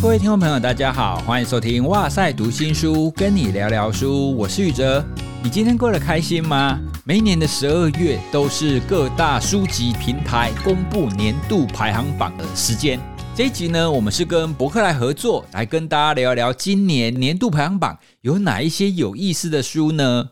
[0.00, 5.04] 各位听众朋友，大家好，欢迎收听哇塞读新书，跟你聊聊书，我是宇哲。
[5.42, 6.78] 你今天过得开心吗？
[7.04, 13.00] 每一年的十二月都是各大书籍平台公布年度排行榜的时间。
[13.34, 20.28] 这一集呢，我们是跟博客来合作，来跟大家聊一聊今年年度排行榜有哪一些有意思的书呢？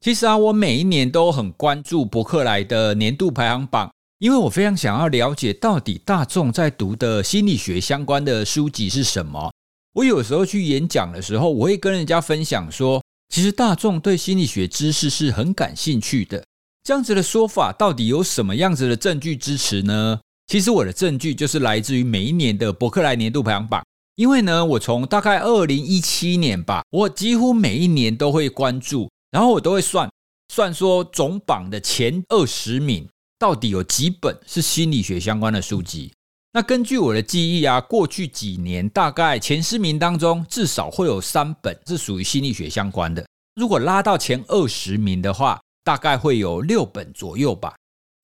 [0.00, 3.90] 其实啊，我每一年都很关注博客来的年度排行榜。
[4.20, 9.50] 因为我非常想要了解到底大众在读的心理学相关的书籍是什么。
[9.94, 16.44] 我有时候去演讲的时候，我会跟人家分享说，其实大众对心理学知识是很感兴趣的。
[16.84, 20.20] 这样子的说法到底有什么样子的证据支持呢？
[20.48, 23.82] 其实我的证据就是来自于每一年的伯克莱年度排行榜。
[24.16, 30.10] 因为呢，我从大概二零一七年吧，我几乎每一年都会关注，然后我都会算
[30.52, 33.08] 算说总榜的前二十名。
[33.40, 36.12] 到底有几本是心理学相关的书籍？
[36.52, 43.26] 那根据我的记忆啊，过去几年大概前十名当中至少会有三本是属于心理学相关的。
[43.54, 47.74] 如果拉到前二十名的话，大概会有六本左右吧。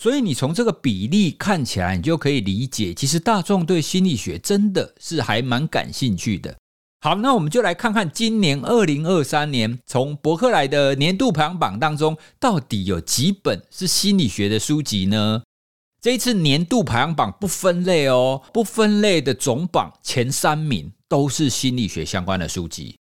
[0.02, 6.54] 所以你从这个比例看起来，你就可以理解，其实大众对心理学真的是还蛮感兴趣的。
[7.00, 15.42] 好，那我们就来看看今年二零二三年从博客来的年度排行榜当中，到底有几本是心理学的书籍呢？
[16.00, 22.96] 这一次年度排行榜不分类哦，不分类的总榜前三名都是心理学相关的书籍，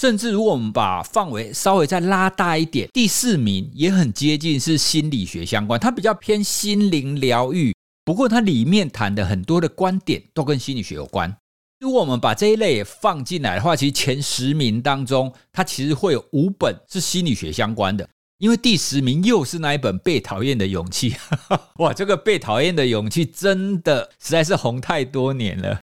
[0.00, 11.34] 甚至如果我们把范围稍微再拉大一点，第四名也很接近是心理学相关，它比较偏心灵疗愈，不过它里面谈的很多的观点都跟心理学有关。
[11.78, 18.08] 如果我们把这一类也放进来的话，其实前十名当中，它其实会有五本是心理学相关的。
[18.38, 21.10] 因为第十名又是那一本《被讨厌的勇气》，
[21.80, 25.80] 哇，这个《被讨厌的勇气》真的实在是红太多年了。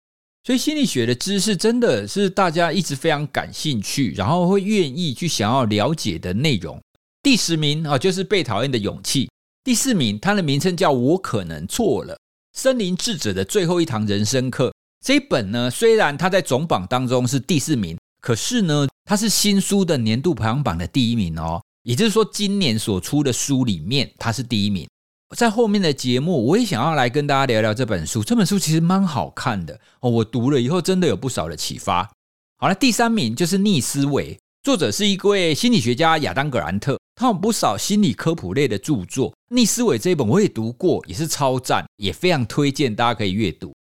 [0.45, 6.81] 所以心理学的知识真的是大家一直非常感兴趣，然后会愿意去想要了解的内容。
[7.21, 9.25] 第十名啊，就是《被讨厌的勇气》。
[9.65, 12.13] 第四名，它的名称叫《我可能错了》，
[12.53, 14.73] 森林智者的最后一堂人生课。
[15.03, 21.61] 这一本呢，虽然它在总榜当中是第四名，可是呢，它是新书的年度排行榜的第一名哦。
[21.83, 24.87] 也就是说，今年所出的书里面，它是第一名。
[25.35, 28.23] 在后面的节目，我也想要来跟大家聊聊这本书。
[28.23, 32.09] 这本书其实蛮好看的哦，我读了以后真的有不少的启发。
[32.57, 43.73] 好了，第三名就是《逆思维》，作者是一位心理学家亚当·格兰特，他有不少心理科普类的著作，《逆思维》这一本我也读过，也是超赞，也非常推荐大家可以阅读。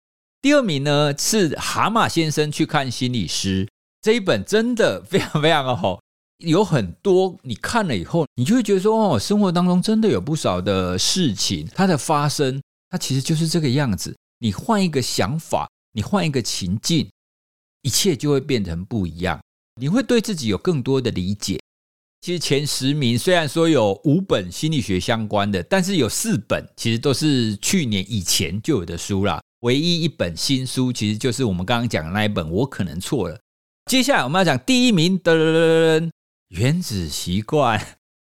[0.46, 3.68] 第二名呢是蛤蟆先生去看心理师
[4.04, 6.00] 这一本真的非常非常的好，
[6.38, 12.62] 有很多你看了以后，你就会觉得说哦，生活当中真的有不少的事情，它的发生，
[12.92, 14.16] 它其实就是这个样子。
[14.38, 17.10] 你换一个想法，你换一个情境，
[17.82, 19.42] 一切就会变成不一样。
[19.82, 21.60] 你会对自己有更多的理解。
[22.22, 29.42] 其实前十名虽然说有五本心理学相关的，但是有四本其实都是去年以前就有的书啦。
[29.62, 32.50] 唯一一本新书，其实就是我们刚刚讲的那一本。
[32.50, 33.40] 我可能错了。
[33.90, 36.02] 接下来我们要讲第一名的
[36.50, 37.80] 《原子习惯》。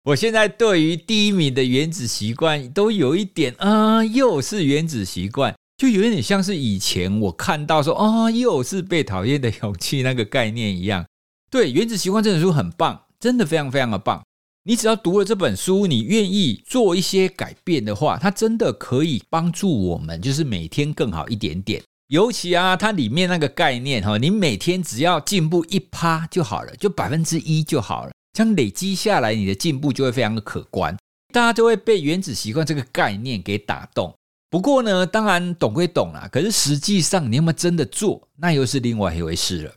[0.06, 11.06] 我现在对于第一名的《原子习惯》都有一点啊，又是《原子习惯》，就有点像是以前我看到说啊，又是被讨厌的勇气那个概念一样。
[11.50, 14.22] 对，《原子习惯》这本书很棒，真的非常非常的棒。
[14.66, 21.84] 你只要读了这本书，你愿意做一些改变的话，它真的可以帮助我们，就是每天更好一点点。
[22.08, 30.96] 尤其啊，它里面那个概念哈，你每天只要进步一趴就好了，就百分之一就好了，这样累积下来，你的进步就会非常的可观。
[31.34, 34.14] 大家就会被原子习惯这个概念给打动。
[34.50, 39.74] 不过呢，当然懂归懂啦，可是实际上你有没有真的做，那又是另外一回事了。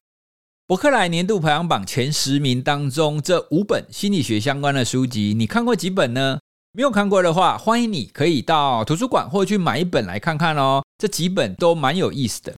[0.68, 6.40] 伯克莱年度排行榜前十名当中，这五本心理学相关的书籍，你看过几本呢？
[6.72, 10.82] 没有看过的话，欢迎你可以到图书馆或去买一本来看看哦。
[10.98, 12.52] 这几本都蛮有意思的。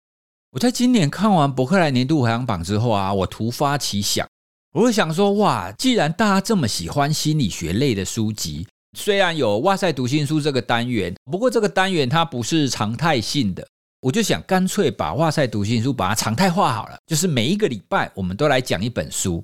[0.51, 4.25] 我在今年看完伯克莱年度排行榜之后啊，我突发奇想，
[4.73, 8.65] 我就想说，哇，既然大家这么喜欢心理学类的书籍，
[8.97, 13.67] 虽然有哇塞读心书这个单元，不过这个单元它不是常态性的。
[14.01, 19.43] 我就想干脆把哇塞读心书把它常态化好了，就是每一个礼拜我们都来讲一本书。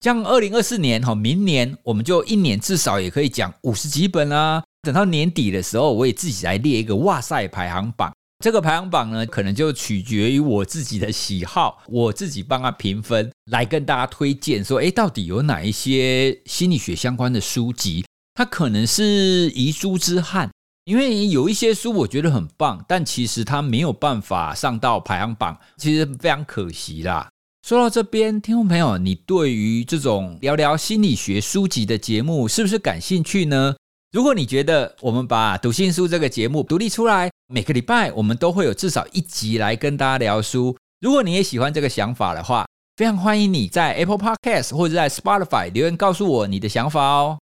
[0.00, 4.62] 像二零二四年哈，明年我们就一年至少也可以讲五十几本啊。
[4.82, 8.12] 等到年底的时候，我也自己来列一个哇塞排行榜。
[8.44, 18.04] 这个排行榜呢，可能就取决于我自己的喜好，我自己帮他评分，来跟大家推荐说，哎，到底有哪一些心理学相关的书籍，
[18.34, 20.50] 它可能是遗珠之憾。
[20.84, 27.28] 因为有一些书我觉得很棒，但其实它没有办法上到排行榜，其实非常可惜啦。
[27.64, 33.76] 说到这边，听众朋友，你对于这种聊聊心理学书籍的节目是不是感兴趣呢？
[34.10, 40.76] 如果你觉得我们把读心书这个节目独立出来，每个礼拜我们都会有至少一集来跟大家聊书。
[41.00, 47.38] 如果你也喜欢这个想法的话，非常欢迎你在 Apple Podcast 或者在 Spotify 留言告诉我你的想法哦。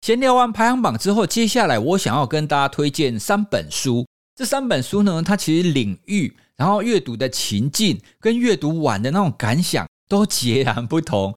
[0.00, 4.06] 闲聊完排行榜之后，接下来我想要跟大家推荐三本书。
[4.34, 11.36] 这三本书呢，它其实领域，然后阅读的情境跟阅读完的那种感想都截然不同。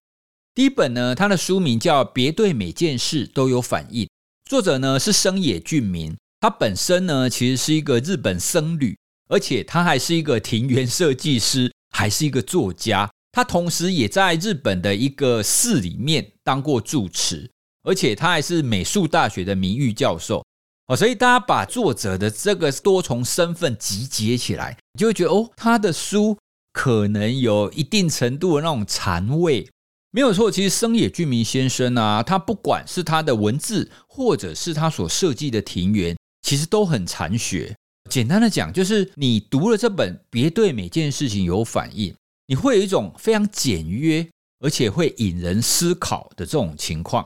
[0.54, 4.06] 第一本呢，它的书名叫《别对每件事都有反应》，
[4.50, 8.96] 作者呢是生野俊明，他本身呢其实是一个日本僧侣，
[9.28, 13.10] 而且他还是一个庭园设计师，还是一个作家。
[13.32, 17.50] 他同时也在日本的一个寺里面当过住持。
[17.84, 20.44] 而且他还是美术大学的名誉教授
[20.88, 26.38] 哦，所以大家把作者的这个多重身份集结起来，你就会觉得哦，他的书
[26.74, 29.70] 可能有一定程度的那种禅味，
[30.12, 30.52] 没有错。
[30.52, 37.76] 其实生野俊明先生啊，他不管是他的文字，或者是他所设计的庭园，其实都很禅学。
[38.10, 42.14] 简单的讲，就是你读了这本，别对每件事情有反应，
[42.48, 44.28] 你会有一种非常简约，
[44.60, 47.26] 而且会引人思考的这种情况。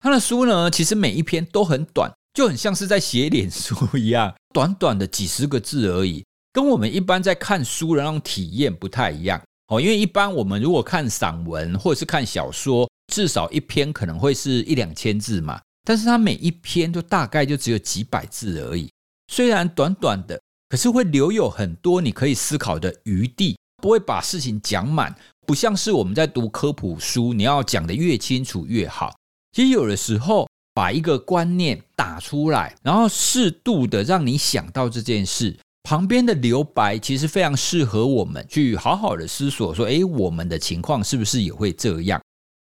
[0.00, 6.24] 他的书呢，其实每一篇都很短，就很像是在写脸书一样， 短短的几十个字而已，
[6.54, 9.38] 跟我们一般在看书的那种体验不太一样
[9.68, 9.78] 哦。
[9.78, 18.90] 因为一般我们如果看散文或者是看小说，至少一篇可能会是一两千字嘛，但是他每一篇都大概就只有几百字而已。
[19.30, 25.14] 虽然短短的，可是会留有很多你可以思考的余地，不会把事情讲满，
[25.46, 29.14] 不像是我们在读科普书，你要讲的越清楚越好。
[29.52, 42.20] 其实有的时候，把一个观念打出来，然后适度的让你想到这件事，旁边的留白其实非常适合我们去好好的思索，说：诶，我们的情况是不是也会这样？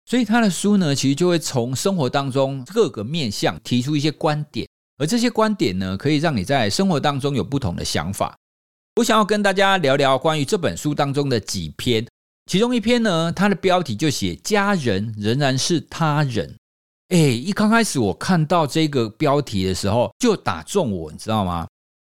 [0.07, 4.69] 所以他的书呢，其实就会从生活当中各个面向提出一些观点，
[4.99, 8.37] 而这些观点呢，可以让你在生活当中有不同的想法。
[8.97, 12.07] 我想要跟大家聊聊关于这本书当中的几篇，
[12.51, 16.57] 其中一篇呢，它的标题就写“家人仍然是他人”。
[17.11, 21.67] 哎，一刚开始我看到这个标题的时候，就打中我，你知道吗？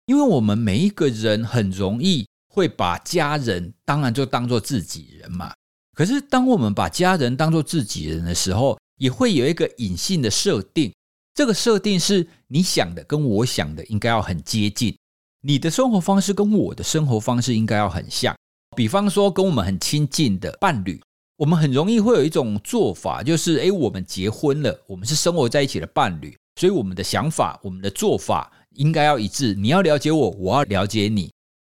[0.07, 5.53] 因为我们每一个人很容易会把家人当然就当做自己人嘛。
[5.93, 10.91] 可是当我们把家人当做自己人的时候，也会有一个隐性的设定。
[11.35, 14.97] 这个设定是你想的跟我想的应该要很接近，
[15.41, 18.35] 你的生活方式跟我的生活方式应该要很像。
[18.75, 20.99] 比方说，跟我们很亲近的伴侣。
[21.37, 29.53] 我们很容易会有一种做法，就是诶，我们结婚了，我们是生活在一起的伴侣，所以我们的想法、我们的做法应该要一致。
[29.53, 31.31] 你要了解我，我要了解你，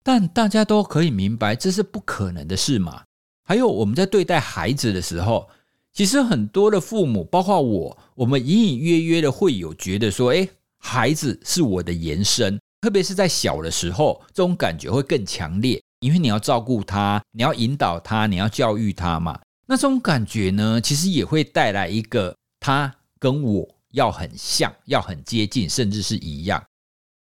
[0.04, 3.02] 但大家都可以明白这是不可能的事嘛。
[3.46, 5.50] 还有我们在对待孩子的时候，
[5.92, 19.40] 其实很多的父母，包括我，我们隐隐约约的会有觉得说，诶，孩子是我的延伸，特别是在小的时候，这种感觉会更强烈，因为你要照顾他，你要引导他，你要教育他嘛。
[19.68, 26.64] 那种感觉呢，其实也会带来一个他跟我要很像，要很接近，甚至是一样。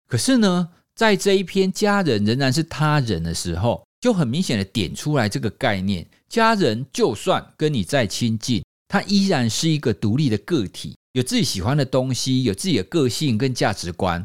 [0.06, 14.24] 可是呢，在这一篇家人仍然是他人的时候，就很明显的点出来这个概念：家人就算跟你再亲近，他依然是一个独立的个体，有自己喜欢的东西，有自己的个性跟价值观。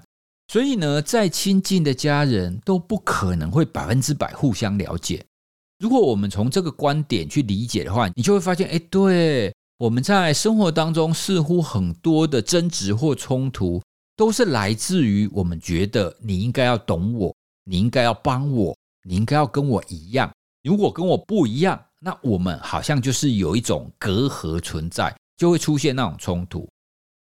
[0.51, 5.23] 所以呢，再亲近的家人都不可能会百分之百互相了解。
[5.79, 13.81] 如果我们从这个观点去理解的话，你就会发现，哎，对，我们在生活当中似乎很多的争执或冲突，
[14.17, 17.33] 都是来自于我们觉得你应该要懂我，
[17.63, 18.75] 你应该要帮我，
[19.07, 20.29] 你应该要跟我一样。
[20.63, 26.67] 如果跟我不一样，那我们好像就是有一种隔阂存在，就会出现那种冲突。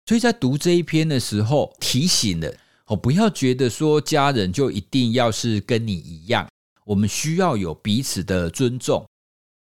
[0.07, 2.53] 所以在读这一篇的时候，提醒了
[2.87, 6.45] 哦，不要觉得说家人就一定要是跟你一样。
[6.85, 9.05] 我们需要有彼此的尊重，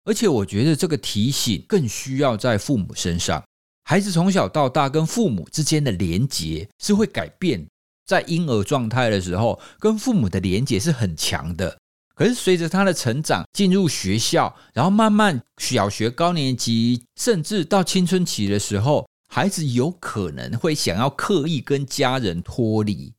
[0.03, 3.43] 而且我觉得这个提醒更需要在父母身上。
[3.83, 7.67] 孩子从小到大跟父母之间的连结是会改变，
[8.05, 11.77] 在婴儿状态的时候，跟父母的连结是很强的。
[12.13, 23.11] 可是随着他的成长，进入学校，然后慢慢小学高年级，甚至到青春期的时候，孩子有可能会想要刻意跟家人脱离。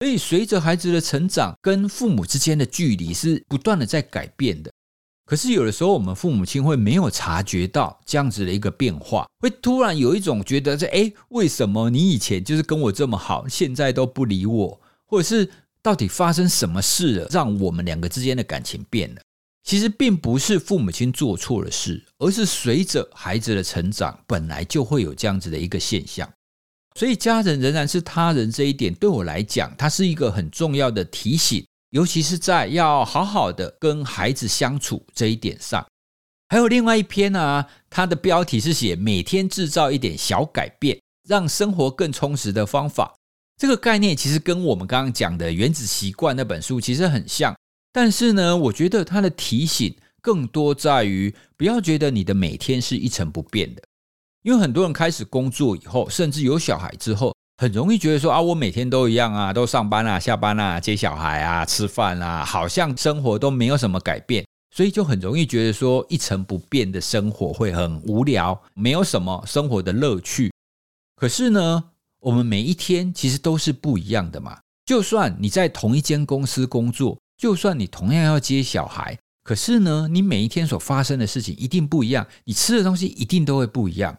[0.00, 4.70] 所以，随着孩子的成长，跟父母之间的距离是不断的在改变的。
[5.26, 15.50] 可是有的时候，我们父母亲会没有察觉到这样子的一个变化，会突然有一种觉得，这哎，为什么你以前就是跟我这么好，现在都不理我，或者是
[15.82, 19.20] 到底发生什么事了，让我们两个之间的感情变了？
[19.64, 26.26] 其实并不是父母亲做错了事，而是随着孩子的成长，本来就会有这样子的一个现象。
[26.98, 31.64] 所以，家人仍然是他人这一点，对我来讲，它是一个很重要的提醒。
[31.90, 35.86] 尤其是在要好好的跟孩子相处这一点上，
[36.48, 43.14] 还有另外一篇呢，它的标题是写每天制造一点小改变，让生活更充实的方法。
[43.56, 47.56] 这个概念其实跟我们刚刚讲的《原子习惯》那本书其实很像，
[47.92, 53.82] 但是呢，我觉得它的提醒更多在于不要觉得你的每天是一成不变的，
[54.42, 57.34] 因为很多人开始工作以后，甚至有小孩之后。
[57.60, 70.52] 很容易觉得说啊，我每天都一样啊，都上班啊、下班啊、接小孩啊、吃饭啊，好像生活都没有什么改变，所以就很容易觉得说一成不变的生活会很无聊，没有什么生活的乐趣。
[71.16, 71.82] 可是呢，
[72.20, 74.60] 我们每一天其实都是不一样的嘛。
[74.86, 84.16] 就算你在同一间公司工作，就算你同样要接小孩，可是呢，你每一天所发生的事情一定不一样，你吃的东西一定都会不一样，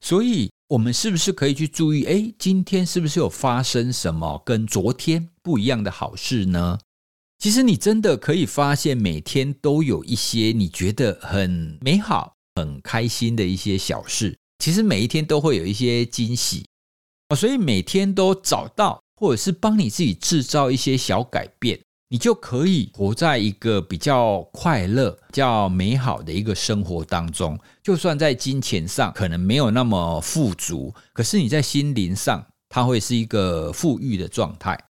[0.00, 0.50] 所以。
[0.68, 2.04] 我们是不是可以去注意？
[2.06, 6.80] 哎，今天是不是有发生什么跟昨天不一样的好事呢？
[7.38, 14.36] 其实你真的可以发现，每天都有一些你觉得很美好、很开心的一些小事。
[14.58, 16.66] 其实每一天都会有一些惊喜，
[17.36, 21.78] 所以每天都找到，或者是帮你自己制造一些小改变。
[22.16, 27.58] 你就可以活在一个比较快乐、比较美好的一个生活当中。
[27.82, 34.82] 就算在金钱上可能没有那么富足，可是你在心灵上，它会是一个富裕的状态。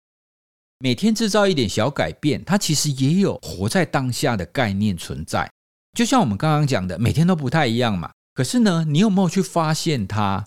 [0.78, 5.50] 每天制造一点小改变，它其实也有活在当下的概念存在。
[5.98, 8.12] 就像我们刚刚讲的，每天都不太一样嘛。
[8.34, 10.46] 可是呢，你有没有去发现它？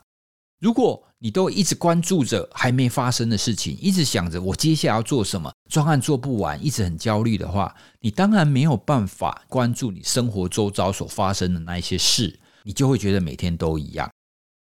[0.59, 14.09] 如果你都一直关注着还没发生的事情，一直想着我接下来要做什么，专案做不完，一直很焦虑的话，你当然没有办法关注你生活周遭所发生的那一些事，你就会觉得每天都一样。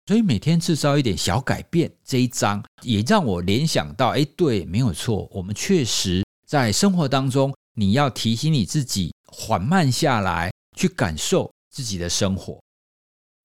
[0.06, 12.58] 所以每天制造一点小改变，这一章也让我联想到，哎，对，没有错，我们确实在生活当中，你要提醒你自己缓慢下来，去感受自己的生活。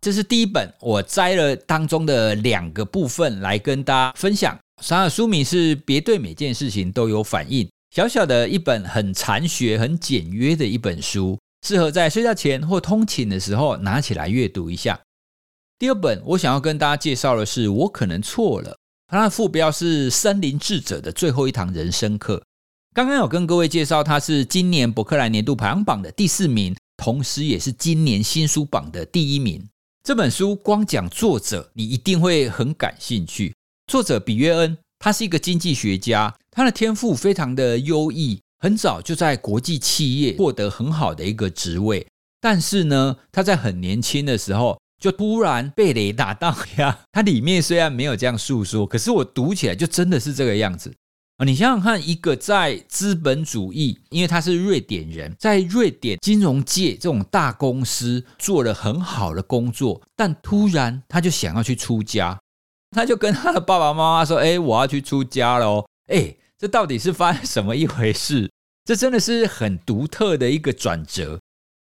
[0.04, 4.60] 这是第一本，我摘了当中的两个部分来跟大家分享。
[4.86, 15.00] 它的书名是《别对每件事情都有反应》，小小的一本很禅学、很简约的一本书，适合在睡觉前或通勤的时候拿起来阅读一下。
[15.80, 18.72] 第二本，我想要跟大家介绍的是《我可能错了》，
[19.08, 22.44] 它的副标是“森林智者的最后一堂人生课”。
[22.94, 29.66] 刚刚有跟各位介绍，它是今年伯克莱年度排行榜的第四名，同时也是今年新书榜的第一名。
[30.04, 33.56] 这本书光讲作者，你一定会很感兴趣。
[33.88, 42.06] 作者比约恩，他是一个经济学家，他的天赋非常的优异，很早就在国际企业获得很好的一个职位。
[42.42, 47.00] 但是呢，他在很年轻的时候就突然被雷打到呀。
[47.14, 50.94] 他里面虽然没有这样诉说，可是我读起来就真的是这个样子。
[51.38, 62.40] 啊，你想想看，一个在资本主义，因为他是瑞典人，在瑞典金融界这种大公司做了很好的工作，但突然他就想要去出家，
[62.92, 68.52] 他就跟他的爸爸妈妈说：“哎，我要去出家喽！”哎，这到底是发生什么一回事？
[68.86, 71.40] 这真的是很独特的一个转折。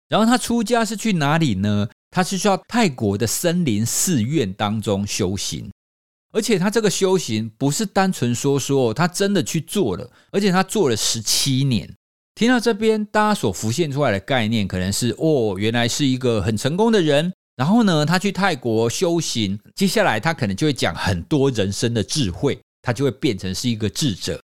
[0.08, 1.88] 然后他出家是去哪里呢？
[2.10, 5.68] 他是去到泰国的森林寺院当中修行。
[6.32, 11.94] 而且他这个修行不是单纯说说，他真的去做了，而且他做了十七年。
[12.34, 17.32] 听到这边，大家所浮现出来的概念可能是：哦，原来是一个很成功的人。
[17.54, 24.40] 然后呢，他去泰国修行，接下来他可能就会讲很多人生的智慧，他就会变成是一个智者。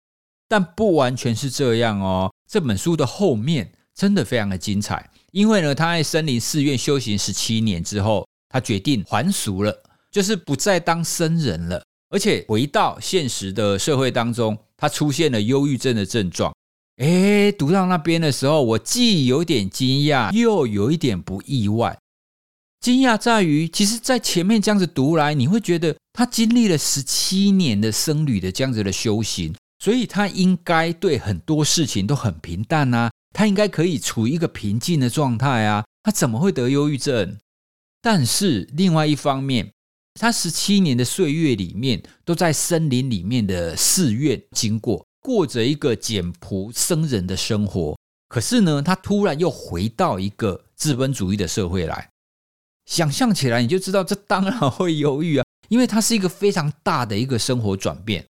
[0.48, 2.32] 但不完全是这样哦。
[2.50, 9.82] 这本书的后面真的非常的精彩，因为呢，他在森林寺院修行十七年之后，他决定还俗了。
[10.14, 16.54] 就是不再当僧人了，而且回到现实的社会当中，他出现了忧郁症的症状。
[16.99, 21.99] 诶，读到那边的时候，我既有点惊讶，又有一点不意外。
[22.80, 37.37] 惊讶在于，其实，在前面这样子读来，你会觉得他经历了十七年的僧侣的这样子的修行，所以他应该对很多事情都很平淡啊，他应该可以处于一个平静的状态啊，他怎么会得忧郁症？
[38.00, 39.73] 但是另外一方面，
[40.21, 47.99] 他十七年的岁月里面，都在森林里面的寺院经过，过着一个简朴僧人的生活。
[48.28, 52.11] 可是呢，他突然又回到一个资本主义的社会来，
[52.87, 58.25] 想象起来你就知道，这当然会犹豫啊，因为它是一个非常大的一个生活转变，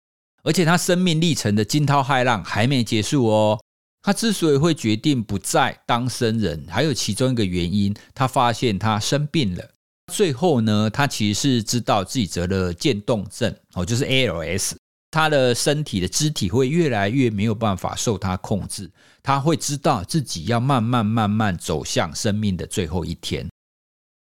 [0.44, 3.60] 而且他生命历程的惊涛骇浪还没结束哦。
[4.04, 9.72] 他之所以会决定不再当僧人，还有其中一个原因，他发现他生病了。
[10.12, 14.74] 最后呢，他其实是知道自己得了渐冻症哦，就是 ALS。
[15.10, 18.90] 他的身体的肢体会越来越没有办法受他控制，
[19.24, 23.48] 他会知道自己要慢慢慢慢走向生命的最后一天。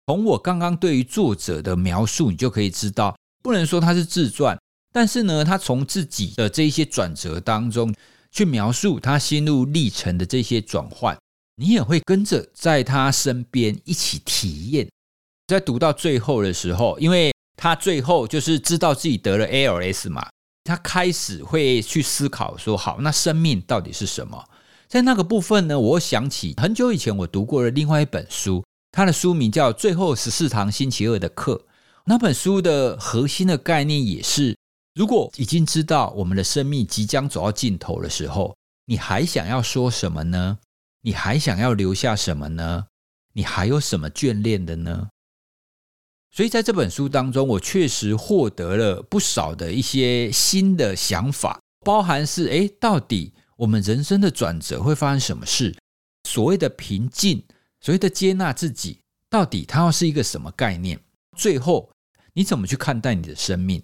[0.06, 4.58] 从我刚刚对于作者的描述，你就可以知道，不能说他是自传，
[4.92, 7.94] 但是呢，他从自己的这一些转折当中。
[8.32, 11.16] 去描述他心路历程的这些转换，
[11.54, 14.86] 你也会跟着在他身边一起体验。
[15.46, 20.28] 在读到最后的时候，因为他最后就是知道自己得了 ALS 嘛，
[20.64, 24.44] 他开始会去思考说：好，那生命到底是什么？
[24.88, 31.54] 在那个部分呢，我想起很久以前我读过的另外一本书，它的书名叫《最后十四堂星期二的课》。
[32.04, 34.56] 那本书的核心的概念也是。
[34.94, 40.58] 如果已经知道我们的生命即将走到尽头的时候，你还想要说什么呢？
[41.02, 42.86] 你还想要留下什么呢？
[43.34, 45.08] 你还有什么眷恋的呢？
[46.36, 55.74] 所以在这本书当中，我确实获得了不少的一些新的想法，包含是：诶，到底我们人生的转折会发生什么事？
[56.28, 57.42] 所谓的平静，
[57.80, 58.98] 所谓的接纳自己，
[59.30, 61.00] 到底它要是一个什么概念？
[61.38, 61.88] 最后，
[62.34, 63.82] 你怎么去看待你的生命？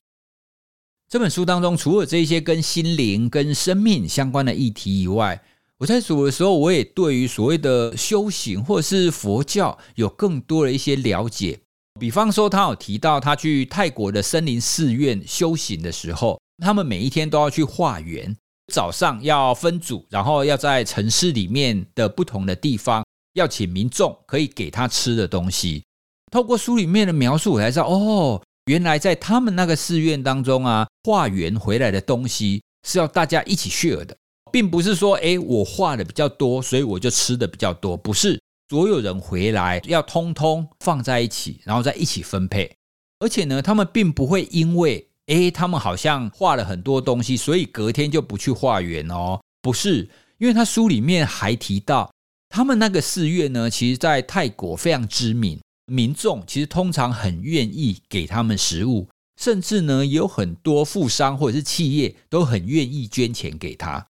[1.09, 5.43] 这本书当中，除了这些跟心灵、跟生命相关的议题以外，
[5.79, 11.59] 我在读的时候，我也对于所谓的修行或者是佛教有更多的一些了解。
[12.03, 18.37] 比方说，他有提到他去泰国的森林寺院修行的时候，他们每一天都要去化缘，
[18.73, 23.05] 早上要分组，然后要在城市里面的不同的地方，
[23.35, 25.85] 要请民众可以给他吃的东西。
[26.33, 28.43] 透过书里面的描述，我才知道哦。
[28.67, 34.17] 原来在他们那个寺院当中啊，化缘回来的东西是要大家一起 share 的，
[34.51, 38.41] 并不是说，哎，我化的比较多，所以我就吃的比较多，不是
[38.73, 42.75] 所有人回来要通通放在一起，然后再一起分配。
[43.19, 50.09] 而且呢，他们并不会因为，哎，他们好像画了很多东西，所以隔天就不去化缘哦，不是，
[50.39, 52.11] 因为他书里面还提到，
[52.49, 55.61] 他们那个寺院呢，其实在泰国非常知名。
[55.85, 59.07] 民众其实通常很愿意给他们食物，
[59.39, 64.07] 甚至呢也有很多富商或者是企业都很愿意捐钱给他。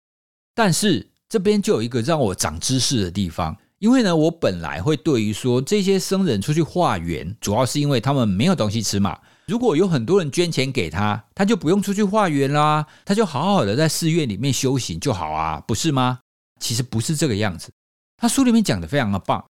[0.54, 9.18] 但是这边就有一个让我长知识的地方，因为呢我本来会对于说这些僧人出去化缘，主要是因为他们没有东西吃嘛。
[9.44, 16.20] 如果有很多人捐钱给他，他就不用出去化缘啦，他就好好的在寺院里面修行就好啊，不是吗？
[16.60, 17.72] 其实不是这个样子。
[18.18, 19.44] 他书里面讲的非常的棒。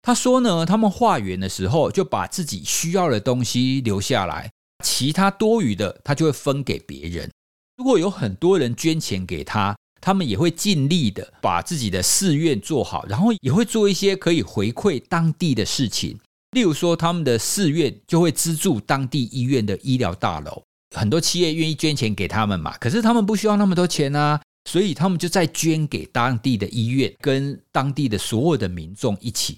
[0.00, 4.48] 他说呢，他们化缘的时候就把自己需要的东西留下来，
[4.84, 7.28] 其他多余的他就会分给别人。
[7.76, 16.18] 如果有很多人捐钱给他，他们也会尽力的把自己的寺院做好，然后也会做一些可以回馈当地的事情。
[16.50, 20.62] 例如说，他们的寺院就会资助当地医院的医疗大楼，
[20.94, 22.76] 很多企业愿意捐钱给他们嘛。
[22.78, 24.38] 可是他们不需要那么多钱啊，
[24.68, 29.56] 所以他们就再捐给当地的医院，跟当地的所有的民众一起。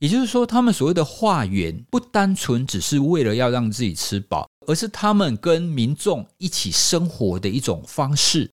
[0.00, 8.50] 也就是说，他们所谓的化缘，不单纯只是为了要让自己吃饱，而是他们跟民众一起生活的一种方式。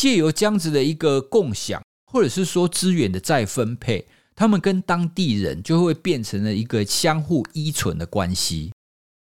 [0.00, 8.72] 借由这样子的一个共享，或者是说资源的再分配，他们跟当地人就会变成了一个相互依存的关系。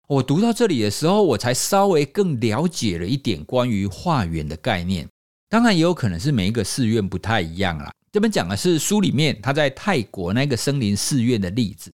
[0.06, 5.08] 我读到这里的时候，我才稍微更了解了一点关于化缘的概念。
[5.48, 7.90] 当然，也有可能是每一个寺院不太一样啦。
[8.12, 11.90] 这边讲的是书里面他在泰国那个森林寺院的例子。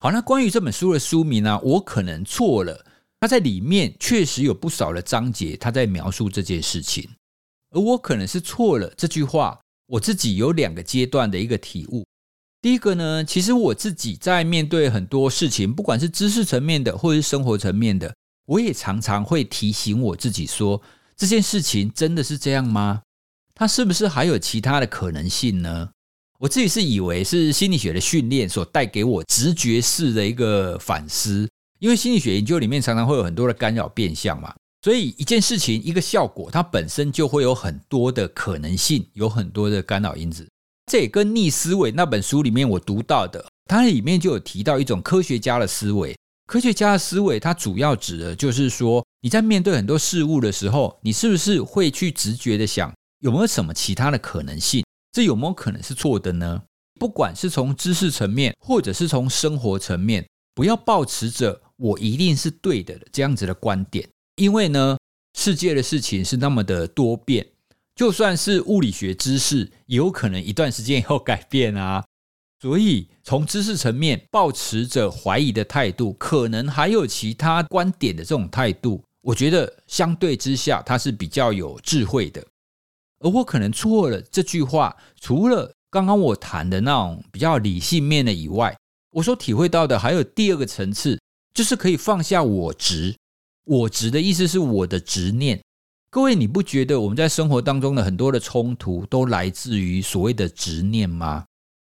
[0.00, 2.84] 好，那关于这本书的书名呢，我可能错了。
[3.18, 7.08] 他在里面确实有不少的章节，他在描述这件事情，
[7.74, 8.90] 而我可能是错了。
[8.96, 12.06] 这句话我自己有两个阶段的一个体悟。
[12.62, 18.14] 第一个呢，其实我自己在面对很多事情，不管是知识层面的，或者是生活层面的，
[18.46, 20.80] 我也常常会提醒我自己说，
[21.14, 23.02] 这件事情真的是这样吗？
[23.54, 25.90] 它是不是还有其他的可能性呢？
[26.38, 34.54] 我自己是以为是心理学的训练所带给我直觉式的一个反思，因为心理学研究里面常常会有很多的干扰变相嘛，
[34.84, 40.46] 所以一件事情一个效果，它本身就会有很多的可能性，有很多的干扰因子。
[40.92, 46.14] 这也跟逆思维那本书里面我读到的，它里面就有提到一种科学家的思维。
[46.46, 52.92] 科学家的思维，它主要指的就是说，你在面对很多事物的时候，你是不是会去直觉的想？
[53.20, 54.84] 有没有什么其他的可能性？
[55.12, 56.62] 这有没有可能是错的呢？
[57.00, 64.96] 不管是从知识层面，或者是从生活层面，不要抱持着我一定是对的这样子的观点，因为呢，
[65.38, 67.46] 世界的事情是那么的多变，
[67.94, 72.04] 就算是物理学知识，也有可能一段时间以后改变啊。
[72.60, 82.42] 所以从知识层面抱持着怀疑的态度，可能还有其他观点的这种态度，我觉得相对之下，它是比较有智慧的。
[83.20, 88.76] 而我可能错了这句话，除了刚刚我谈的那种比较理性面的以外，
[89.10, 91.20] 我所体会到的还有第二个层次，
[91.52, 93.14] 就是可以放下我执。
[93.64, 95.60] 我执的意思是我的执念。
[96.10, 101.44] 各位，你不觉得我们在生活当中的很多的冲突都来自于所谓的执念吗？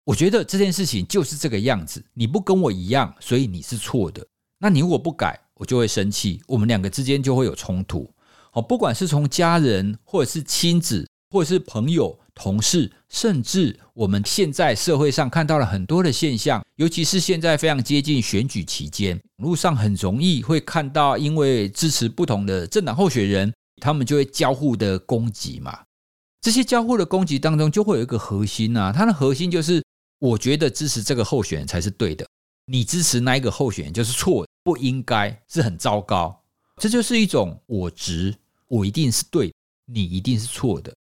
[0.05, 2.05] 我觉得这件事情就是这个样子。
[2.13, 4.25] 你不跟我一样，所以你是错的。
[4.59, 8.09] 那你如果不改，我就会生气，我们两个之间就会有冲突。
[8.51, 25.81] 好，不管是从家人，或者是亲子，或者是朋友、同事，甚至我们现在社会上看到了很多的现象，尤其是现在非常接近选举期间，路上很容易会看到，因为支持不同的政党候选人，他们就会交互的攻击嘛。
[26.41, 29.83] 这些交互的攻击当中，就会有一个核心啊，它的核心就是。
[30.23, 32.25] 我觉得支持这个候选人才是对的，
[32.67, 36.45] 你支持那一个候选人就是错，不应该是很糟糕。
[36.77, 38.33] 这就是一种我执，
[38.69, 39.53] 我一定是对，
[39.85, 40.95] 你一定是错的。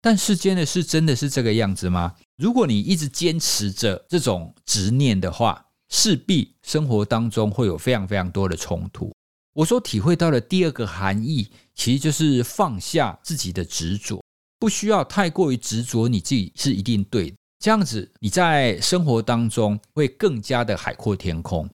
[0.00, 2.14] 但世间的事真的是这个样子吗？
[2.36, 9.12] 如果你一直坚持着这种执念的话，势必生活当中会有非常非常多的冲突。
[9.54, 14.22] 我所体会到的第二个含义，其实就是放下自己的执着，
[14.60, 17.36] 不需要太过于执着你自己是一定对的。
[17.58, 21.68] 这样子，你在生活当中会更加的海阔天空。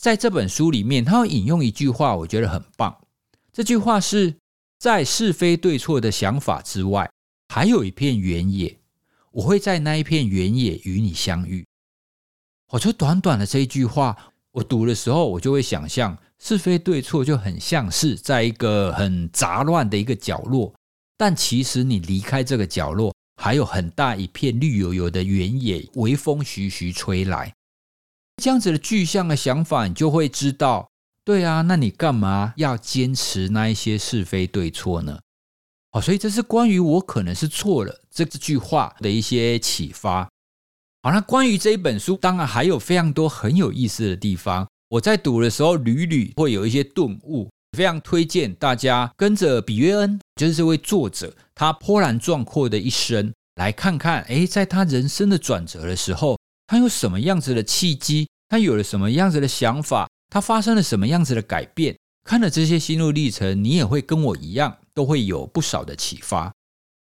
[0.00, 2.96] 在这本书里面，他引用一句话，我觉得很棒。
[3.52, 4.34] 这句话是
[4.78, 7.10] 在是非对错的想法之外，
[7.48, 8.78] 还有一片原野。
[9.30, 11.66] 我会在那一片原野与你相遇。
[12.70, 14.16] 我就短短的这一句话，
[14.52, 20.74] 我读的时候，我就会想象是非对错就很像是在一个很杂乱的一个角落，
[21.16, 23.14] 但其实你离开这个角落。
[23.38, 27.52] 还有很大一片绿油油的原野，微风徐徐吹来，
[28.42, 30.88] 这样子的具象的想法，你就会知道，
[31.22, 35.20] 对啊，那你干嘛要坚持那一些是非对错呢？
[35.96, 40.28] 哦，所以这是关于我可能是错了这这句话的一些启发。
[41.02, 44.68] 好，那关于这一本书，当然还有非常多很有意思的地方。
[44.90, 47.48] 我在读的时候，屡屡会有一些顿悟。
[47.76, 61.96] 非常推荐大家跟着比约恩，就是这位作者，他波澜壮阔的一生，来看看，诶，在他人生的转折的时候，他有什么样子的契机，他有了什么样子的想法，他发生了什么样子的改变。
[62.24, 66.50] 看了这些心路历程，你也会跟我一样，都会有不少的启发。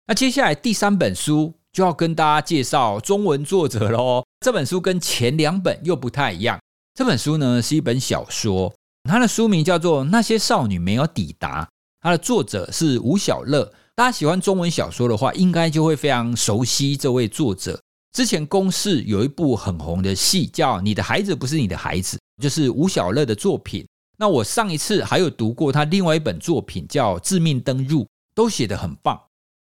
[0.07, 4.25] 那接下来第三本书就要跟大家介绍中文作者喽。
[4.41, 6.59] 这本书跟前两本又不太一样，
[6.95, 8.75] 这本书呢是一本小说。
[9.05, 11.63] 它的书名叫做《那些少女没有抵达》，
[12.01, 13.71] 它的作者是吴小乐。
[13.95, 17.79] 大家喜欢中文小说的话，应该就会非常熟悉这位作者。
[18.13, 23.87] 之前公视有一部很红的戏叫《你的孩子不是你的孩子》，就是吴小乐的作品。
[24.17, 28.03] 那我上一次还有读过他另外一本作品叫《致命登入》，
[28.35, 29.21] 都写得很棒。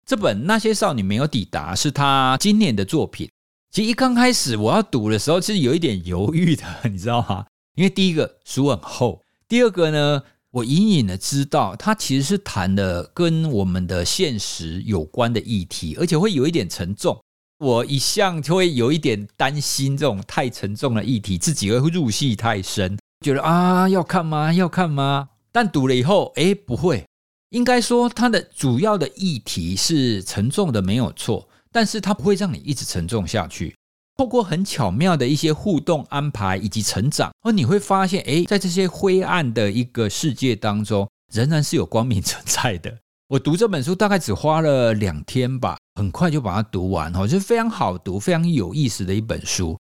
[0.07, 3.29] 这本《那些少女没有抵达》是他今年的作品。
[3.71, 7.47] 其实一刚开始我要读的时候，其实有一点犹豫的， 你知道吗？
[7.77, 17.17] 因为第一个书很厚，第二个呢，我隐隐的知道它其实是谈的跟我们的现实有关的议题，而且会有一点沉重。
[17.59, 24.51] 我一向就会有一点担心这种太沉重的议题，自己会入戏太深，觉得啊要看吗？
[24.51, 25.29] 要看吗？
[25.53, 27.05] 但读了以后，哎，不会，
[27.51, 33.75] 应该说它的主要的议题是沉重的，没有错，但是它不会让你一直沉重下去。
[34.17, 42.97] 透过很巧妙的一些互动安排以及成长，而你会发现，哎，在这些灰暗的一个世界当中，仍然是有光明存在的。
[43.29, 49.77] 我读这本书大概只花了两天吧，很快就把它读完，哦，就是非常好读、非常有意思的一本书。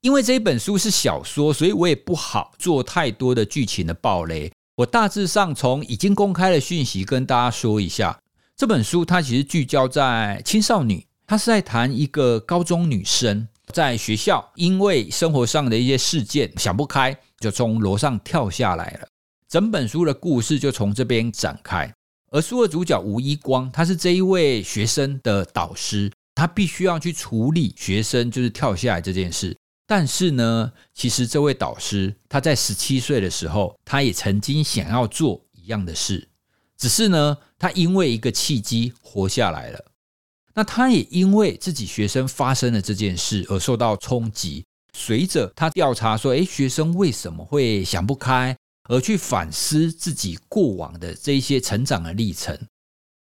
[0.00, 4.50] 因为这一本书是小说，所以我也不好做太多的剧情的暴雷。
[4.76, 8.20] 我大致上从已经公开的讯息跟大家说一下，
[8.56, 13.48] 这本书它其实聚焦在青少年，它是在谈一个高中女生。
[13.72, 19.08] 在学校，因为生活上的一些事件想不开，就从楼上跳下来了。
[19.48, 21.92] 整本书的故事就从这边展开。
[22.30, 29.56] 而书的主角吴一光，他是这一位学生的导师，他必须要去处理学生就是跳下来这件事。
[29.86, 36.28] 但是呢，其实这位导师他在十七岁的时候，他也曾经想要做一样的事，
[36.76, 39.84] 只是呢，他因为一个契机活下来了。
[40.54, 44.64] 那他也因为自己学生发生了这件事而受到冲击。
[44.96, 48.56] 随着他调查说，诶，学生为什么会想不开，
[48.88, 52.58] 而去反思自己过往的这些成长的历程。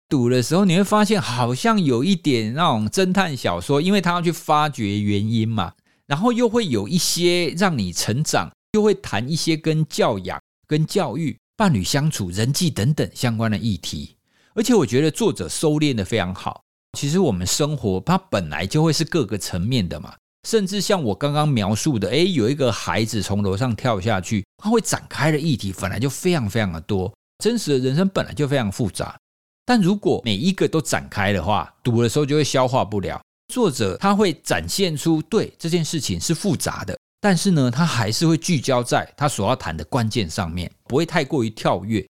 [0.09, 5.73] 读的时候，你会发现好像有一点那种侦探小说，因为他要去发掘原因嘛，
[6.09, 14.15] 然后又会有一些让你成长，又会谈一些跟教养、跟教育、伴侣相处、人际等等相关的议题。
[14.55, 16.63] 而且我觉得作者收敛的非常好。
[16.97, 20.15] 其实我们生活它本来就会是各个层面的嘛，
[20.47, 27.13] 甚至像我刚刚描述的，诶，有一个孩子从楼上跳下去，他会展开的议题本来就非常非常的多。
[27.37, 29.15] 真实的人生本来就非常复杂。
[29.63, 33.21] 但如果每一个都展开的话，读的时候就会消化不了。
[33.49, 42.05] 作者他会展现出对这件事情是复杂的，但是呢，他还是会聚焦在他所要谈的关键上面，不会太过于跳跃。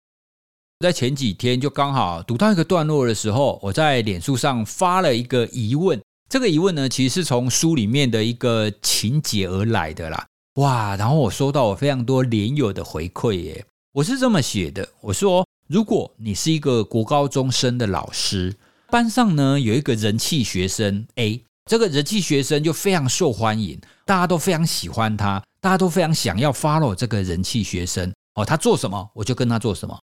[0.78, 6.00] 在前几天就刚好读到一个段落的时候，我在脸书上发了一个疑问。
[6.28, 10.26] 这个疑问呢，其实是从书里面的一个情节而来的啦。
[10.54, 10.94] 哇！
[10.96, 13.64] 然后我收到我非常多连友的回馈耶。
[13.92, 15.44] 我是这么写的，我说。
[15.66, 18.54] 如果你是一个国高中生的老师，
[18.90, 29.98] 班上呢有一个人气学生 A，这个人气学生就非常受欢迎，大家都非常喜欢他，大家都非常想要 follow 这个人气学生哦，他做什么我就跟他做什么。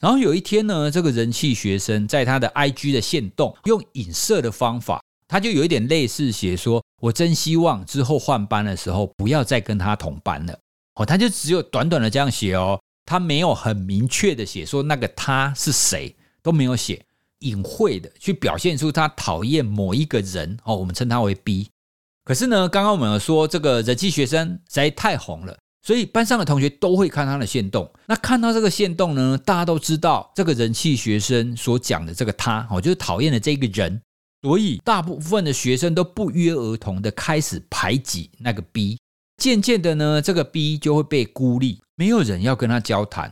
[0.00, 10.58] 然后有一天呢，这个人气学生在他的 IG 的线动用影射的方法，他就有一点类似写说：“我真希望之后换班的时候不要再跟他同班了。”
[10.96, 12.78] 哦，他就只有短短的这样写哦。
[13.06, 17.02] 他没有很明确的写说那个他是谁都没有写，
[17.44, 21.68] 隐晦的去表现出他讨厌某一个人哦，我们称他为 B。
[22.24, 27.90] 可是呢，刚刚我们有说这个人气学生实在太红了，所以班上的同学都会看他的线动。
[28.06, 34.00] 那看到这个线动呢，大家都知道这个人气学生所讲的这个他哦，就是讨厌的这个人，
[34.42, 38.98] 所以大部分的学生都不约而同的开始排挤那个 B。
[39.36, 41.80] 渐渐的呢，这个 B 就会被孤立。
[41.96, 43.30] 没有人要跟他交谈，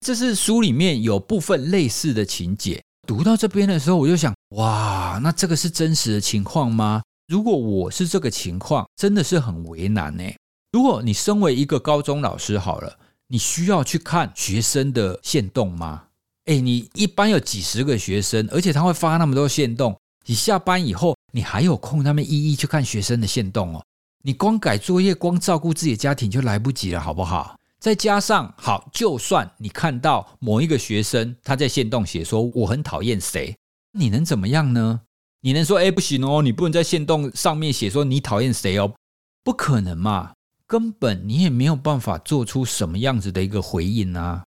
[0.00, 2.82] 这是书里面有部分类似的情节。
[3.06, 7.02] 读到这边的时候，我就想：哇，那这个是真实的情况吗？
[7.26, 10.24] 如果我是这个情况，真的是很为难呢。
[10.72, 12.96] 如果你身为一个高中老师，好了，
[13.28, 16.04] 你需要去看学生的限动吗？
[16.44, 23.82] 哎，你一般有几十个学生，而且他会发那么多限动，你下班以后，你还有空他们一一去看学生的限动哦？
[24.24, 27.56] 你光改作业，光照顾自己的家庭就来不及了，好不好？
[27.82, 33.56] 再加上好，就算你看到某一个学生他在线动写说我很讨厌谁，
[33.98, 35.00] 你能怎么样呢？
[35.40, 38.94] 你能说哎不行哦，你不能在线动上面写说你讨厌谁哦？
[39.42, 44.44] 不可能嘛，根本你也没有办法做出什么样子的一个回应啊。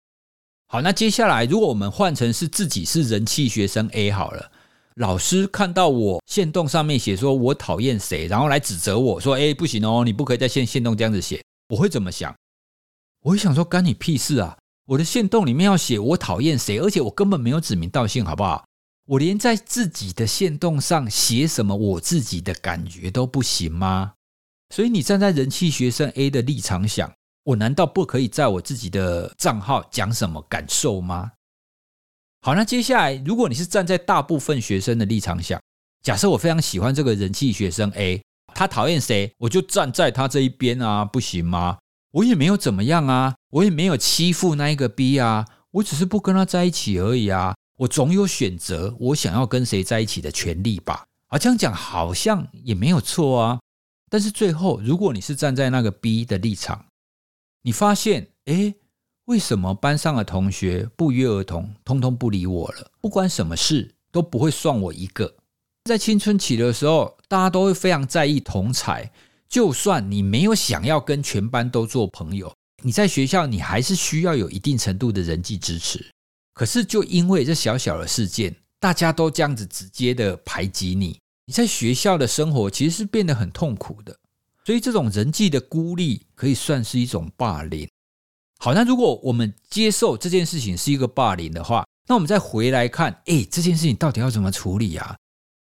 [0.67, 4.51] 好，那接下来如果我们换成是自己是人气学生 A 好了，
[4.97, 12.31] 老师看到我线动上面写说我讨厌谁，然后来指责我说哎不行哦，你不可以在线线动这样子写，我会怎么想？
[13.23, 14.57] 我会想说，干你屁事啊！
[14.85, 18.65] 我的线动里面要写我讨厌谁，而且我根本没有指名道姓，好不好？
[19.05, 24.13] 我连在自己的线动上写什么我自己的感觉都不行吗？
[24.75, 27.09] 所以你站在人气学生 A 的立场想，
[27.45, 31.31] 我难道不可以在我自己的账号讲什么感受吗？
[32.41, 35.61] 好，那接下来，如果你是站在大部分学生的立场想，
[36.01, 38.21] 假设我非常喜欢这个人气学生 A，
[38.53, 41.77] 他讨厌谁，我就站在他这一边啊，不行吗？
[42.13, 47.55] 我也没有怎么样啊，我也没有欺负那一个 B 啊，我只是不跟他在一起而已啊。
[47.77, 51.05] 我总有选择我想要跟谁在一起的权利吧？
[51.29, 53.59] 啊，这样讲好像也没有错啊。
[54.11, 56.85] 但是最后，如果你是站在那个 B 的立场，
[57.63, 58.75] 你发现，诶，
[59.25, 62.91] 为什么班上的同学不约而同，通通不理我了？
[63.01, 65.33] 不管什么事都不会算我一个。
[65.85, 69.11] 在青春期的时候，大家都会非常在意同才。
[69.53, 76.03] 就算你没有想要跟全班都做朋友，你在学校你还是需要有一定程度的人际支持。
[76.55, 84.17] 可是就因为这小小的事件，大家都这样子直接的排挤你，你在学校的生活其实是变得很痛苦的。
[84.65, 87.87] 所以这种人际的孤立可以算是一种霸凌。
[88.57, 95.15] 好，那如果我们接受这件事情是一个霸凌的话，那我们再回来看，哎，这件事情到底要怎么处理啊？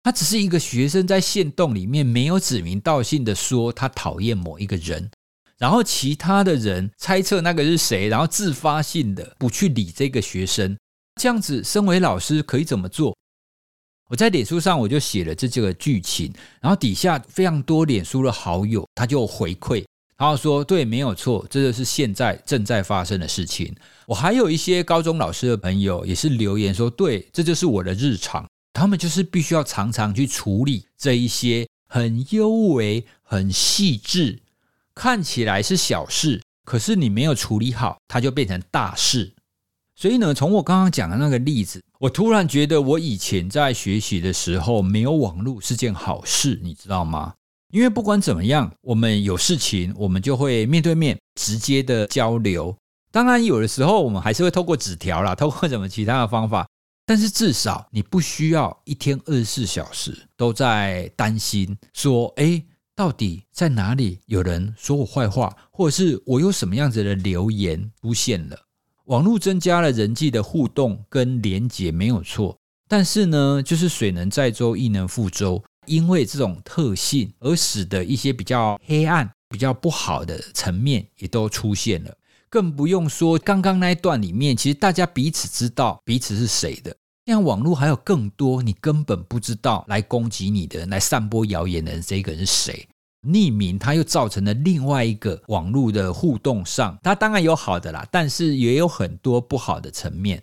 [0.03, 5.09] 他只是一个学生在线洞里面没有指名道姓的说他讨厌某一个人，
[5.57, 10.77] 然后其他的人猜测那个是谁，然后自发性的不去理这个学生，
[11.21, 13.15] 这样子，身为老师可以怎么做？
[14.09, 19.85] 我在脸书上我就写了这几个剧情，然后底下非常多脸书的好友他就回馈，
[20.17, 23.73] 然后说对，没有错，这就是现在正在发生的事情。
[24.05, 28.45] 我还有一些高中老师的朋友也是留言说，对，这就是我的日常。
[28.73, 34.41] 他们就是必须要常常去处理这一些很优微、很细致，
[34.95, 39.31] 看起来是小事，可是你没有处理好，它就变成大事。
[39.95, 47.33] 所以呢，从我刚刚讲的那个例子，我突然觉得我以前在学习的时候没有网络是件好事，你知道吗？
[47.71, 52.75] 因为不管怎么样，我们有事情，我们就会面对面直接的交流。
[53.11, 56.67] 当然，有的时候我们还是会透过纸条啦，透过什么其他的方法。
[57.05, 62.63] 但是至少你不需要一天二十四小时都在担心说，哎，
[62.95, 68.57] 到底在哪里有人说我坏话，或者是我有什么样子的留言出现了。
[69.05, 72.57] 网络增加了人际的互动跟连结，没有错。
[72.87, 75.61] 但是呢，就是水能载舟，亦能覆舟。
[75.85, 82.17] 因为这种特性，而使得一些比较黑暗、比较不好的层面也都出现了。
[82.53, 86.95] 更不用说刚刚那一段里面，其实大家彼此知道彼此是谁的。
[87.25, 92.87] 像网络还有更多你根本不知道来攻击你的人、来散播谣言的人，这个人是谁？
[93.27, 100.39] 匿名，它又造成了另外一个网络的互动上，它当然有好的啦，但是也有很多不好的层面。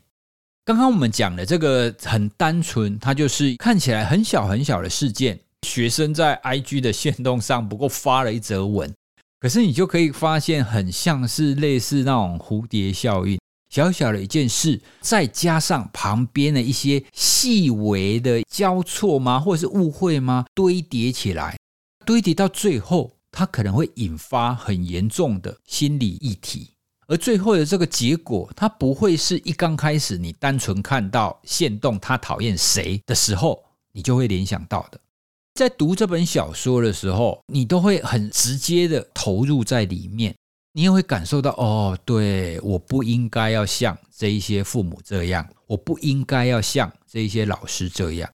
[0.65, 8.93] 刚刚我们讲的这个很单纯，它就是看起来很小很小的事件，学生在 IG 的线动上不过发了一则文，
[9.41, 21.57] 可是你就可以发现，很像是类似那种蝴蝶效应，小小的一件事，再加上旁边的一些细微的交错吗，或者是误会吗，堆叠起来。
[22.05, 26.75] 堆叠到最后，它可能会引发很严重的心理议题，
[27.07, 35.01] 而最后的这个结果，它不会是一刚开始你单纯看到线动他讨厌谁的时候，你就会联想到的。
[35.61, 40.35] 在读这本小说的时候，你都会很直接的投入在里面，
[40.73, 48.31] 你也会感受到哦，对，我不应该要像这一些父母这样，我不应该要像这一些老师这样。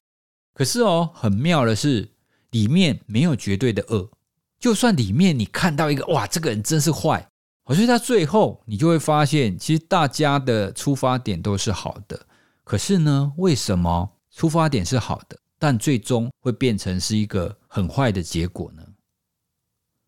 [0.53, 2.09] 可是哦，很妙的是。
[2.51, 4.09] 里面没有绝对的恶，
[4.57, 7.27] 就算里面你看到一个哇，这个人真是坏，
[7.65, 12.25] 我觉得最后你就会发现，其实大家的出发点都是好的。
[12.63, 18.83] 可是呢，为什么出发点是好的，但最终会变成是一个很坏的结果呢？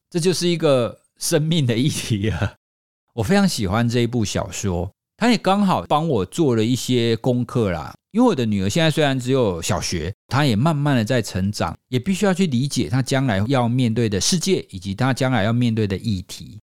[0.09, 2.55] 这就是一个生命的议题啊！
[3.13, 7.93] 我非常喜欢这一部小说，它也刚好帮我做了一些功课啦。
[8.12, 16.59] 因为我的女儿现在虽然只有小学，她也慢慢的在成长，也必须要去理解她将来要面对的世界，以及她将来要面对的议题。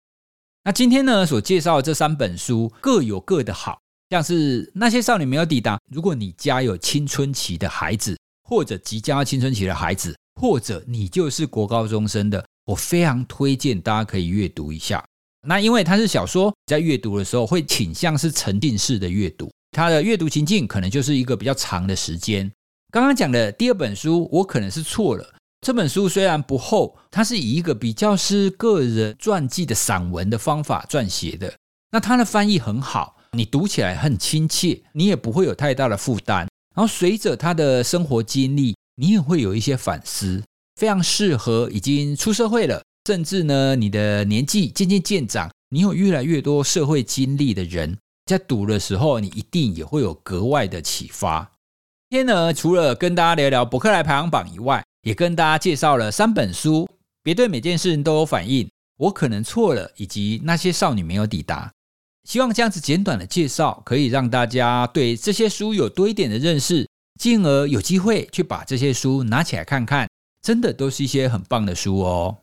[0.62, 5.78] 那今天呢，所介绍的这三本书各有各的好，像是那些少女没有抵达。
[5.90, 8.18] 如果你家有青春期的孩子，
[8.54, 15.04] 或者即将要青春期的孩子，或者你就是国高中生的，我非常推荐大家可以阅读一下。
[15.44, 19.50] 那因为它是小说，在阅读的时候会倾向是沉浸式的阅读。
[19.72, 22.48] 它的阅读情境可能就是一个比较长的时间。
[22.92, 25.34] 刚刚讲的第二本书，我可能是错了。
[25.62, 31.52] 这本书虽然不厚，它是以一个比较是个人传记的散文的方法撰写的。
[31.90, 36.46] 那它的翻译很好，你读起来很亲切，你也不会有太大的负担。
[36.74, 40.42] 然后随着他的生活经历，你也会有一些反思，
[40.74, 47.96] 非常适合已经出社会了，甚至呢你的年纪渐渐渐长，你有越来越多社会经历的人。
[48.26, 51.52] 在读的时候，你一定也会有格外的启发。
[52.10, 56.88] 今天呢，除了跟大家聊聊博客来排行榜以外，也跟大家介绍了三本书。
[57.22, 61.72] 别对每件事情都有反应，我可能错了，以及那些少女没有抵达。
[62.24, 66.88] 希望这样子简短的介绍，可以让大家对这些书有多一点的认识，
[67.20, 70.08] 进而有机会去把这些书拿起来看看。
[70.42, 72.36] 真的都是一些很棒的书哦。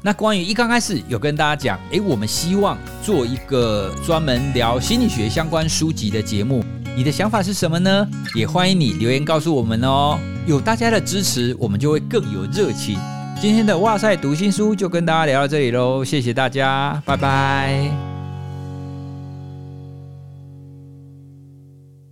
[0.00, 6.62] 那关于一刚开始有跟大家讲，诶，我们希望做一个专门聊心理学相关书籍的节目，
[6.96, 8.08] 你的想法是什么呢？
[8.36, 10.16] 也欢迎你留言告诉我们哦。
[10.46, 12.96] 有大家的支持，我们就会更有热情。
[13.40, 18.17] 今天的哇塞读心书就跟大家聊到这里喽，谢谢大家，拜拜。